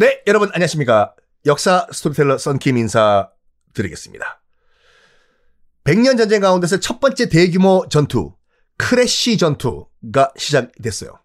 네, 0.00 0.22
여러분 0.26 0.48
안녕하십니까. 0.54 1.14
역사 1.44 1.86
스토리텔러 1.92 2.38
썬킴 2.38 2.78
인사 2.78 3.28
드리겠습니다. 3.74 4.40
100년 5.84 6.16
전쟁 6.16 6.40
가운데서 6.40 6.80
첫 6.80 7.00
번째 7.00 7.28
대규모 7.28 7.84
전투, 7.90 8.32
크레시 8.78 9.36
전투가 9.36 10.32
시작됐어요. 10.38 11.18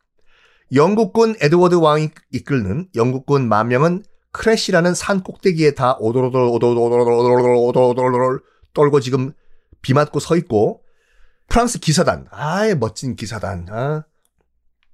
영국군 0.74 1.38
에드워드 1.40 1.76
왕이 1.76 2.10
이끌는 2.34 2.90
영국군 2.96 3.48
만 3.48 3.70
명은 3.70 4.04
크레시라는 4.34 4.94
산 4.94 5.24
꼭대기에 5.24 5.72
다 5.72 5.96
오돌오돌 5.98 6.42
오돌오돌 6.42 7.14
오돌오돌 7.14 7.56
오돌오돌 7.56 8.42
떨고 8.74 9.00
지금 9.00 9.32
비 9.82 9.94
맞고 9.94 10.20
서 10.20 10.36
있고 10.36 10.84
프랑스 11.48 11.80
기사단, 11.80 12.28
아예 12.30 12.76
멋진 12.76 13.16
기사단, 13.16 13.68
아, 13.70 14.04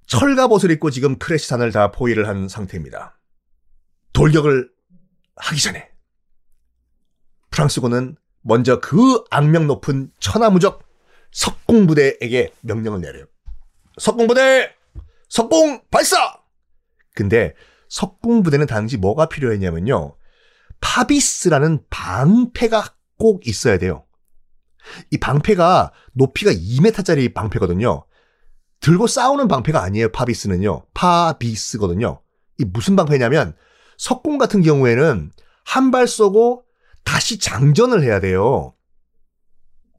철갑 0.06 0.52
옷을 0.52 0.70
입고 0.70 0.90
지금 0.92 1.18
크래쉬산을 1.18 1.72
다 1.72 1.90
포위를 1.90 2.28
한 2.28 2.46
상태입니다. 2.46 3.18
돌격을 4.12 4.70
하기 5.36 5.60
전에 5.60 5.90
프랑스군은 7.50 8.16
먼저 8.42 8.80
그 8.80 9.24
악명 9.30 9.66
높은 9.66 10.10
천하무적 10.20 10.82
석공부대에게 11.32 12.52
명령을 12.60 13.00
내려요. 13.00 13.26
석공부대! 13.98 14.74
석공 15.28 15.82
발사! 15.90 16.16
근데 17.14 17.54
석공부대는 17.88 18.66
당시 18.66 18.96
뭐가 18.96 19.26
필요했냐면요. 19.26 20.16
파비스라는 20.80 21.84
방패가 21.90 22.96
꼭 23.18 23.46
있어야 23.46 23.78
돼요. 23.78 24.04
이 25.10 25.18
방패가 25.18 25.92
높이가 26.12 26.50
2m짜리 26.50 27.32
방패거든요. 27.32 28.04
들고 28.80 29.06
싸우는 29.06 29.46
방패가 29.46 29.80
아니에요, 29.80 30.10
파비스는요. 30.10 30.86
파비스거든요. 30.92 32.20
이 32.58 32.64
무슨 32.64 32.96
방패냐면 32.96 33.54
석공 34.02 34.36
같은 34.36 34.62
경우에는 34.62 35.30
한 35.64 35.90
발 35.92 36.08
쏘고 36.08 36.64
다시 37.04 37.38
장전을 37.38 38.02
해야 38.02 38.18
돼요. 38.18 38.74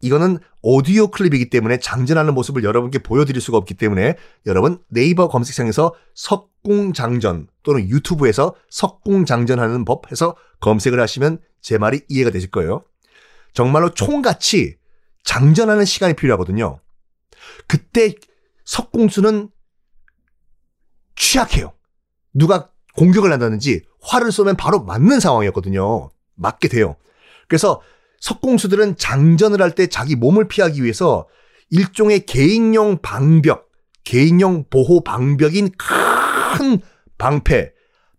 이거는 0.02 0.40
오디오 0.62 1.08
클립이기 1.08 1.50
때문에 1.50 1.80
장전하는 1.80 2.34
모습을 2.34 2.66
여러분께 2.66 3.00
보여드릴 3.00 3.42
수가 3.42 3.58
없기 3.58 3.76
때문에 3.76 4.18
여러분 4.46 4.84
네이버 4.90 5.30
검색창에서 5.30 5.96
석공장전 6.16 7.48
또는 7.64 7.88
유튜브에서 7.88 8.56
석공장전하는 8.70 9.86
법 9.86 10.12
해서 10.12 10.36
검색을 10.59 11.00
하시면 11.00 11.40
제 11.62 11.78
말이 11.78 12.02
이해가 12.09 12.30
되실 12.30 12.52
거예요. 12.52 12.84
정말로 13.54 13.94
총같이 13.94 14.76
장전하는 15.24 15.86
시간이 15.86 16.16
필요하거든요. 16.16 16.81
그때 17.68 18.16
석공수는 18.66 19.50
취약해요. 21.16 21.72
누가 22.34 22.73
공격을 22.96 23.32
한다든지 23.32 23.84
활을 24.02 24.32
쏘면 24.32 24.56
바로 24.56 24.84
맞는 24.84 25.20
상황이었거든요. 25.20 26.10
맞게 26.36 26.68
돼요. 26.68 26.96
그래서 27.48 27.82
석공수들은 28.20 28.98
장전을 28.98 29.62
할 29.62 29.72
때 29.72 29.88
자기 29.88 30.16
몸을 30.16 30.48
피하기 30.48 30.82
위해서 30.84 31.28
일종의 31.70 32.26
개인용 32.26 33.00
방벽, 33.02 33.70
개인용 34.04 34.66
보호 34.70 35.02
방벽인 35.02 35.72
큰 35.78 36.80
방패, 37.18 37.74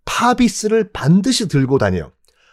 파비스를 0.05 0.93
반드시 0.93 1.49
들고 1.49 1.79
다녀요. 1.79 2.13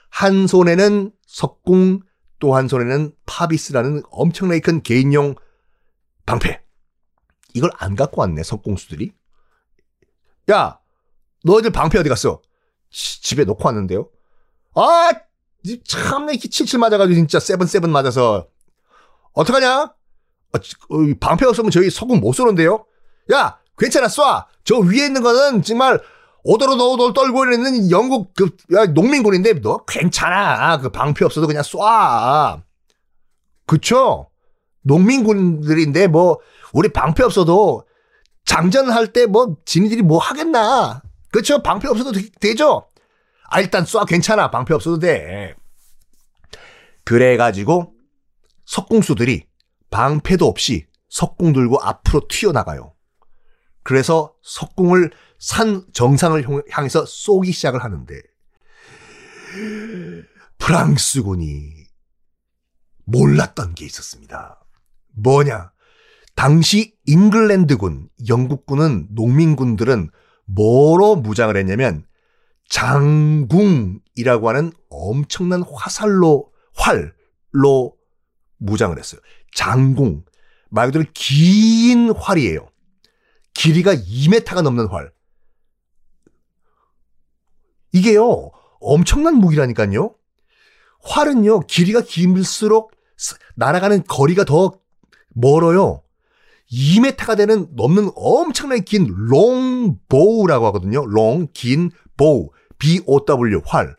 한 0.09 0.47
손에는 0.47 1.11
석궁, 1.25 2.01
또 2.39 2.53
한 2.53 2.67
손에는 2.67 3.13
파비스라는 3.25 4.03
엄청나게 4.09 4.59
큰 4.61 4.81
개인용 4.81 5.35
방패. 6.25 6.61
이걸 7.53 7.71
안 7.77 7.95
갖고 7.95 8.21
왔네, 8.21 8.43
석궁수들이. 8.43 9.11
야, 10.51 10.79
너희들 11.43 11.71
방패 11.71 11.97
어디 11.99 12.09
갔어? 12.09 12.41
지, 12.89 13.21
집에 13.21 13.43
놓고 13.45 13.65
왔는데요. 13.67 14.09
아, 14.75 15.09
참내 15.87 16.37
칠칠 16.37 16.79
맞아가지고 16.79 17.15
진짜 17.15 17.39
seven 17.39 17.67
seven 17.67 17.89
맞아서 17.91 18.47
어떡하냐? 19.33 19.93
어, 20.53 20.97
방패 21.19 21.45
없으면 21.45 21.71
저희 21.71 21.89
석궁 21.89 22.19
못 22.19 22.33
쏘는데요. 22.33 22.85
야, 23.33 23.59
괜찮아 23.77 24.07
쏴. 24.07 24.45
저 24.63 24.77
위에 24.77 25.05
있는 25.05 25.21
거는 25.23 25.61
정말 25.63 26.01
오돌오돌 26.43 27.13
떨고 27.13 27.45
있는 27.45 27.89
영국 27.91 28.33
그 28.35 28.49
야, 28.75 28.85
농민군인데 28.87 29.61
너 29.61 29.85
괜찮아. 29.85 30.79
그 30.79 30.89
방패 30.89 31.23
없어도 31.25 31.47
그냥 31.47 31.63
쏴. 31.63 32.61
그쵸? 33.65 34.29
농민군들인데 34.83 36.07
뭐 36.07 36.39
우리 36.73 36.89
방패 36.89 37.23
없어도 37.23 37.85
장전할 38.45 39.13
때 39.13 39.27
뭐 39.27 39.55
지니들이 39.65 40.01
뭐 40.01 40.17
하겠나? 40.17 41.01
그쵸? 41.31 41.63
방패 41.63 41.87
없어도 41.87 42.11
되, 42.11 42.55
죠 42.55 42.89
아, 43.49 43.59
일단 43.59 43.83
쏴 43.83 44.07
괜찮아. 44.07 44.51
방패 44.51 44.73
없어도 44.73 44.99
돼. 44.99 45.55
그래가지고 47.03 47.93
석궁수들이 48.65 49.47
방패도 49.89 50.45
없이 50.45 50.87
석궁 51.09 51.53
들고 51.53 51.81
앞으로 51.81 52.27
튀어나가요. 52.29 52.93
그래서 53.83 54.33
석궁을 54.43 55.11
산 55.39 55.85
정상을 55.91 56.45
향해서 56.69 57.05
쏘기 57.05 57.51
시작을 57.51 57.83
하는데 57.83 58.21
프랑스군이 60.59 61.87
몰랐던 63.05 63.75
게 63.75 63.85
있었습니다. 63.85 64.63
뭐냐? 65.15 65.71
당시 66.35 66.95
잉글랜드군, 67.05 68.09
영국군은 68.27 69.07
농민군들은 69.11 70.11
뭐로 70.55 71.15
무장을 71.15 71.55
했냐면 71.55 72.05
장궁이라고 72.69 74.49
하는 74.49 74.71
엄청난 74.89 75.63
화살로 75.63 76.51
활로 76.73 77.97
무장을 78.57 78.97
했어요. 78.97 79.19
장궁 79.55 80.23
말 80.69 80.87
그대로 80.87 81.05
긴 81.13 82.11
활이에요. 82.11 82.67
길이가 83.53 83.93
2m가 83.93 84.61
넘는 84.61 84.87
활. 84.87 85.11
이게요 87.91 88.51
엄청난 88.79 89.35
무기라니까요. 89.35 90.15
활은요 91.03 91.61
길이가 91.61 92.01
길수록 92.01 92.91
날아가는 93.55 94.03
거리가 94.05 94.45
더 94.45 94.79
멀어요. 95.33 96.03
2m가 96.71 97.35
되는 97.35 97.67
넘는 97.75 98.11
엄청나게 98.15 98.83
긴 98.83 99.07
longbow라고 99.07 100.65
하거든요. 100.67 101.05
long, 101.05 101.47
긴, 101.53 101.91
bow, 102.17 102.49
B-O-W, 102.77 103.61
활. 103.65 103.95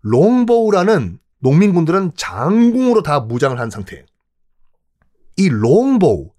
longbow라는 0.00 1.18
농민군들은 1.40 2.12
장궁으로 2.16 3.02
다 3.02 3.20
무장을 3.20 3.58
한 3.58 3.70
상태예요. 3.70 4.04
이 5.36 5.48
롱보우, 5.48 6.30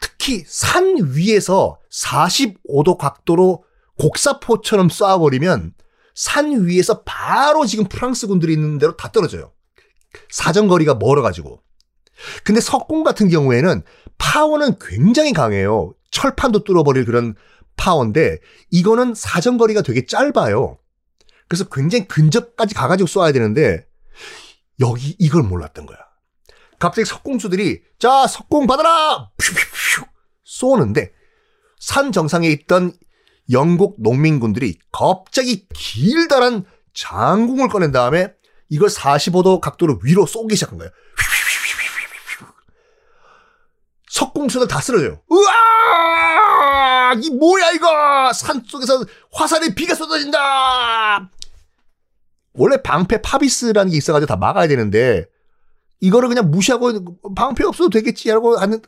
특히 0.00 0.44
산 0.46 0.96
위에서 1.14 1.78
45도 1.90 2.98
각도로 2.98 3.64
곡사포처럼 3.98 4.88
쏴버리면 4.88 5.72
산 6.14 6.66
위에서 6.66 7.02
바로 7.02 7.64
지금 7.66 7.84
프랑스 7.86 8.26
군들이 8.26 8.52
있는 8.52 8.78
대로 8.78 8.96
다 8.96 9.10
떨어져요. 9.10 9.52
사정거리가 10.30 10.94
멀어가지고. 10.94 11.62
근데 12.44 12.60
석궁 12.60 13.04
같은 13.04 13.28
경우에는 13.28 13.82
파워는 14.18 14.78
굉장히 14.80 15.32
강해요. 15.32 15.94
철판도 16.10 16.64
뚫어버릴 16.64 17.04
그런 17.04 17.34
파워인데 17.76 18.38
이거는 18.70 19.14
사정거리가 19.14 19.82
되게 19.82 20.06
짧아요. 20.06 20.78
그래서 21.48 21.64
굉장히 21.64 22.06
근접까지 22.06 22.74
가가지고 22.74 23.06
쏘아야 23.06 23.32
되는데 23.32 23.86
여기 24.80 25.16
이걸 25.18 25.42
몰랐던 25.42 25.86
거야. 25.86 25.98
갑자기 26.78 27.04
석궁수들이 27.06 27.82
자 27.98 28.26
석궁 28.26 28.66
받아라 28.66 29.30
퓨퓨퓨 29.36 30.06
쏘는데 30.44 31.12
산 31.78 32.12
정상에 32.12 32.48
있던 32.48 32.92
영국 33.50 33.96
농민군들이 33.98 34.78
갑자기 34.90 35.66
길다란 35.74 36.64
장궁을 36.94 37.68
꺼낸 37.68 37.92
다음에 37.92 38.32
이걸 38.68 38.88
45도 38.88 39.60
각도로 39.60 40.00
위로 40.02 40.26
쏘기 40.26 40.54
시작한 40.56 40.78
거예요. 40.78 40.90
석궁수들 44.12 44.68
다 44.68 44.80
쓰러져요. 44.82 45.22
우와! 45.28 47.14
이 47.22 47.30
뭐야 47.30 47.70
이거! 47.72 48.30
산 48.34 48.62
속에서 48.66 49.02
화살의 49.32 49.74
비가 49.74 49.94
쏟아진다! 49.94 51.30
원래 52.52 52.76
방패 52.82 53.22
파비스라는 53.22 53.90
게 53.90 53.96
있어가지고 53.96 54.26
다 54.26 54.36
막아야 54.36 54.68
되는데 54.68 55.24
이거를 56.00 56.28
그냥 56.28 56.50
무시하고 56.50 57.32
방패 57.34 57.64
없어도 57.64 57.88
되겠지 57.88 58.28
하고 58.30 58.58
하는 58.58 58.82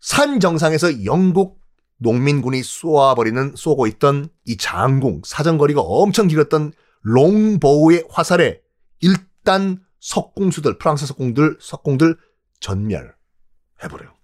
산 0.00 0.40
정상에서 0.40 1.04
영국 1.04 1.60
농민군이 1.98 2.62
쏘아버리는 2.62 3.54
쏘고 3.54 3.86
있던 3.88 4.30
이 4.46 4.56
장궁 4.56 5.20
사정거리가 5.26 5.82
엄청 5.82 6.26
길었던 6.26 6.72
롱보우의 7.02 8.06
화살에 8.08 8.62
일단 9.00 9.84
석궁수들 10.00 10.78
프랑스 10.78 11.04
석궁들 11.04 11.58
석궁들 11.60 12.16
전멸해버려요. 12.60 14.21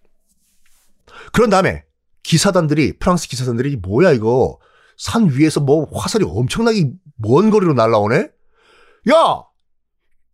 그런 1.32 1.50
다음에 1.50 1.84
기사단들이 2.22 2.98
프랑스 2.98 3.28
기사단들이 3.28 3.76
뭐야 3.76 4.12
이거 4.12 4.58
산 4.96 5.30
위에서 5.30 5.60
뭐 5.60 5.88
화살이 5.92 6.24
엄청나게 6.28 6.90
먼 7.16 7.50
거리로 7.50 7.74
날라오네? 7.74 8.16
야! 9.10 9.42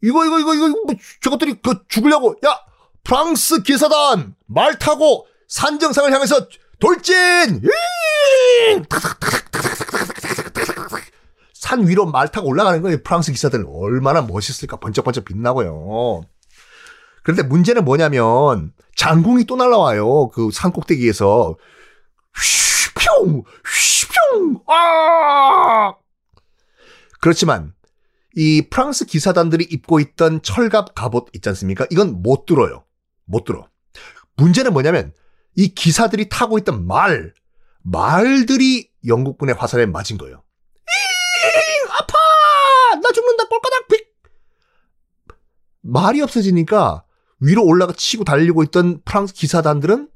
이거, 0.02 0.26
이거, 0.26 0.40
이거, 0.40 0.54
이거, 0.54 0.68
뭐 0.68 0.94
저것들이 1.22 1.60
그 1.62 1.86
죽으려고, 1.88 2.36
야! 2.44 2.58
프랑스 3.04 3.62
기사단! 3.62 4.34
말 4.46 4.78
타고 4.78 5.26
산 5.48 5.78
정상을 5.78 6.12
향해서 6.12 6.48
돌진! 6.80 7.62
산 11.52 11.86
위로 11.86 12.06
말 12.06 12.28
타고 12.28 12.48
올라가는 12.48 12.80
거예요. 12.82 12.98
프랑스 13.02 13.32
기사들 13.32 13.64
얼마나 13.66 14.20
멋있을까 14.22 14.76
번쩍번쩍 14.76 15.24
빛나고요. 15.24 16.22
그런데 17.24 17.42
문제는 17.42 17.84
뭐냐면 17.84 18.72
장궁이 18.96 19.44
또 19.46 19.56
날라와요. 19.56 20.28
그 20.28 20.50
산 20.52 20.70
꼭대기에서 20.72 21.56
휘평 22.36 23.42
휘평 23.64 24.62
아 24.68 25.94
그렇지만 27.20 27.74
이 28.36 28.62
프랑스 28.68 29.06
기사단들이 29.06 29.64
입고 29.64 30.00
있던 30.00 30.42
철갑 30.42 30.94
갑옷 30.94 31.28
있지 31.34 31.48
않습니까? 31.50 31.86
이건 31.90 32.22
못 32.22 32.46
들어요. 32.46 32.84
못 33.24 33.44
들어. 33.44 33.68
문제는 34.36 34.72
뭐냐면 34.72 35.12
이 35.56 35.68
기사들이 35.74 36.28
타고 36.28 36.58
있던 36.58 36.86
말 36.86 37.32
말들이 37.82 38.90
영국군의 39.06 39.54
화살에 39.54 39.86
맞은 39.86 40.18
거예요. 40.18 40.42
아파! 41.90 42.14
나 43.00 43.10
죽는다 43.12 43.44
꼴까닥 43.48 43.88
빅! 43.88 44.14
말이 45.82 46.20
없어지니까 46.20 47.04
위로 47.40 47.64
올라가 47.64 47.92
치고 47.92 48.24
달리고 48.24 48.62
있던 48.64 49.02
프랑스 49.04 49.34
기사단들은 49.34 50.08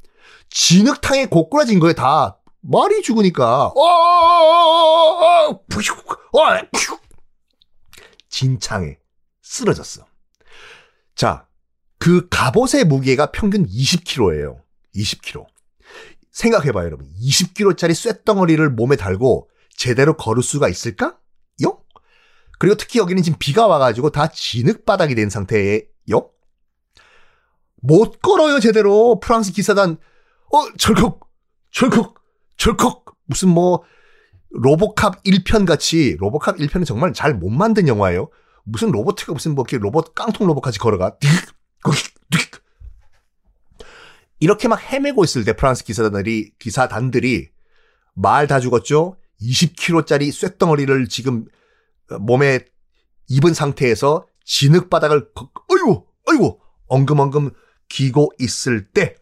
진흙탕에 0.50 1.26
고꾸라진 1.26 1.78
거예요, 1.78 1.94
다. 1.94 2.38
말이 2.60 3.02
죽으니까. 3.02 3.66
어, 3.66 3.72
진창에 8.28 8.98
쓰러졌어. 9.42 10.04
자, 11.14 11.46
그 11.98 12.28
갑옷의 12.28 12.84
무게가 12.84 13.32
평균 13.32 13.66
20kg예요. 13.66 14.60
20kg. 14.94 15.46
생각해봐요, 16.30 16.86
여러분. 16.86 17.08
20kg짜리 17.20 17.94
쇳덩어리를 17.94 18.70
몸에 18.70 18.96
달고 18.96 19.48
제대로 19.76 20.16
걸을 20.16 20.42
수가 20.42 20.68
있을까? 20.68 21.18
요? 21.64 21.82
그리고 22.58 22.76
특히 22.76 22.98
여기는 22.98 23.22
지금 23.22 23.38
비가 23.38 23.66
와가지고 23.66 24.10
다 24.10 24.28
진흙바닥이 24.28 25.14
된 25.14 25.30
상태예요. 25.30 26.30
못 27.82 28.20
걸어요, 28.20 28.60
제대로. 28.60 29.20
프랑스 29.20 29.52
기사단, 29.52 29.98
어, 30.52 30.72
절컥, 30.76 31.20
절컥, 31.70 32.14
절컥. 32.56 33.04
무슨 33.26 33.50
뭐, 33.50 33.82
로보캅 34.50 35.22
1편 35.24 35.66
같이, 35.66 36.16
로보캅 36.18 36.56
1편은 36.56 36.86
정말 36.86 37.12
잘 37.12 37.34
못 37.34 37.50
만든 37.50 37.86
영화예요. 37.88 38.30
무슨 38.64 38.90
로보트가 38.90 39.32
무슨 39.32 39.54
뭐, 39.54 39.62
이렇게 39.68 39.78
로봇, 39.78 40.14
깡통 40.14 40.46
로봇까지 40.46 40.78
걸어가. 40.78 41.16
이렇게 44.40 44.68
막 44.68 44.80
헤매고 44.80 45.24
있을 45.24 45.44
때 45.44 45.52
프랑스 45.54 45.84
기사단들이, 45.84 46.52
기사단들이 46.58 47.50
말 48.14 48.46
다 48.46 48.60
죽었죠? 48.60 49.16
20kg짜리 49.40 50.32
쇳덩어리를 50.32 51.08
지금 51.08 51.46
몸에 52.20 52.60
입은 53.28 53.52
상태에서 53.54 54.26
진흙바닥을, 54.44 55.30
어이구, 55.68 56.06
어이구, 56.30 56.58
엉금엉금 56.86 57.50
기고 57.88 58.32
있을 58.38 58.88
때, 58.88 59.16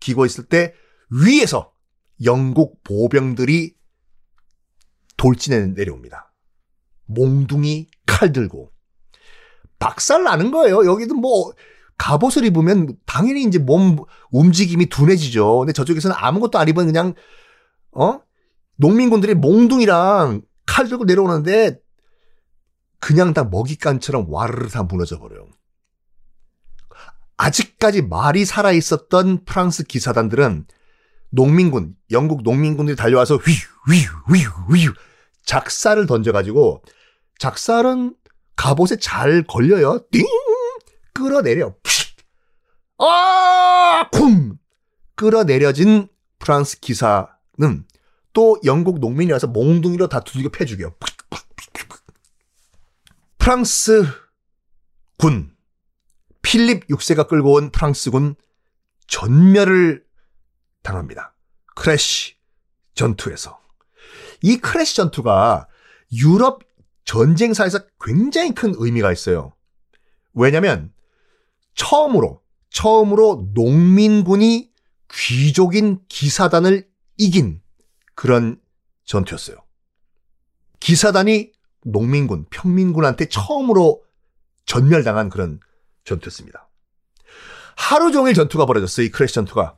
기고 0.00 0.26
있을 0.26 0.44
때 0.44 0.74
위에서 1.10 1.72
영국 2.24 2.82
보병들이 2.84 3.74
돌진해 5.16 5.66
내려옵니다. 5.68 6.32
몽둥이 7.06 7.88
칼 8.06 8.32
들고 8.32 8.70
박살 9.78 10.22
나는 10.24 10.50
거예요. 10.50 10.84
여기도 10.84 11.14
뭐 11.14 11.52
갑옷을 11.98 12.44
입으면 12.44 12.96
당연히 13.06 13.44
이제 13.44 13.58
몸 13.58 13.98
움직임이 14.30 14.86
둔해지죠. 14.86 15.60
근데 15.60 15.72
저쪽에서는 15.72 16.16
아무것도 16.18 16.58
안 16.58 16.68
입은 16.68 16.86
그냥 16.86 17.14
어 17.92 18.20
농민군들이 18.76 19.34
몽둥이랑 19.34 20.42
칼 20.66 20.88
들고 20.88 21.04
내려오는데 21.04 21.80
그냥 22.98 23.34
다 23.34 23.44
먹잇감처럼 23.44 24.26
와르르 24.28 24.68
다 24.68 24.84
무너져 24.84 25.18
버려요. 25.18 25.48
아직까지 27.42 28.02
말이 28.02 28.44
살아 28.44 28.70
있었던 28.70 29.44
프랑스 29.44 29.82
기사단들은 29.82 30.64
농민군, 31.30 31.96
영국 32.12 32.42
농민군들이 32.44 32.94
달려와서 32.94 33.36
휘휘휘휘 33.36 34.88
작살을 35.44 36.06
던져가지고 36.06 36.82
작살은 37.38 38.14
갑옷에 38.54 38.96
잘 39.00 39.42
걸려요. 39.42 40.04
띵 40.12 40.24
끌어내려. 41.12 41.74
아, 42.98 44.08
쿵 44.12 44.56
끌어내려진 45.16 46.06
프랑스 46.38 46.78
기사는 46.78 47.26
또 48.32 48.60
영국 48.64 49.00
농민이 49.00 49.32
와서 49.32 49.48
몽둥이로 49.48 50.08
다 50.08 50.20
두들겨 50.20 50.50
패 50.50 50.64
죽여. 50.64 50.94
프랑스 53.38 54.06
군 55.18 55.52
필립 56.42 56.86
6세가 56.88 57.28
끌고 57.28 57.54
온 57.54 57.70
프랑스군 57.70 58.34
전멸을 59.06 60.04
당합니다. 60.82 61.34
크레시 61.74 62.34
전투에서. 62.94 63.60
이 64.42 64.58
크레시 64.58 64.96
전투가 64.96 65.68
유럽 66.12 66.60
전쟁사에서 67.04 67.80
굉장히 68.00 68.54
큰 68.54 68.74
의미가 68.76 69.12
있어요. 69.12 69.54
왜냐면 70.34 70.92
처음으로 71.74 72.42
처음으로 72.70 73.50
농민군이 73.54 74.70
귀족인 75.12 76.00
기사단을 76.08 76.88
이긴 77.18 77.60
그런 78.14 78.60
전투였어요. 79.04 79.56
기사단이 80.80 81.52
농민군, 81.84 82.46
평민군한테 82.50 83.26
처음으로 83.26 84.02
전멸당한 84.66 85.28
그런 85.28 85.60
전투였습니다. 86.04 86.68
하루 87.76 88.12
종일 88.12 88.34
전투가 88.34 88.66
벌어졌어요. 88.66 89.06
이 89.06 89.10
크레시 89.10 89.34
전투가. 89.34 89.76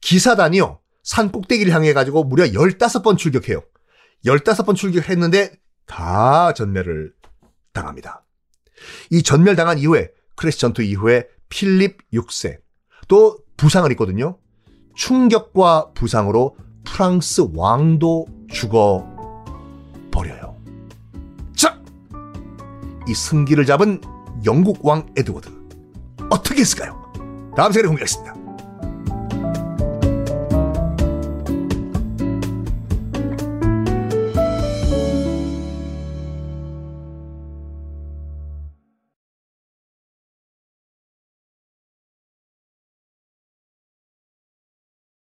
기사단이요. 0.00 0.80
산 1.02 1.30
꼭대기를 1.30 1.72
향해 1.72 1.92
가지고 1.92 2.24
무려 2.24 2.44
15번 2.44 3.16
출격해요. 3.16 3.62
15번 4.24 4.74
출격했는데 4.74 5.52
다 5.86 6.52
전멸을 6.52 7.12
당합니다. 7.72 8.24
이 9.10 9.22
전멸당한 9.22 9.78
이후에 9.78 10.10
크레시 10.34 10.60
전투 10.60 10.82
이후에 10.82 11.28
필립 11.48 11.98
6세 12.12 12.58
또 13.08 13.38
부상을 13.56 13.90
입거든요. 13.92 14.38
충격과 14.96 15.92
부상으로 15.94 16.56
프랑스 16.84 17.48
왕도 17.54 18.26
죽어 18.50 19.06
버려요. 20.10 20.56
자, 21.54 21.80
이 23.08 23.14
승기를 23.14 23.66
잡은 23.66 24.00
영국 24.44 24.84
왕 24.84 25.06
에드워드 25.16 25.48
어떻게 26.30 26.60
했을까요? 26.60 27.02
다음 27.56 27.72
시간에 27.72 27.88
공개하겠습니다. 27.88 28.45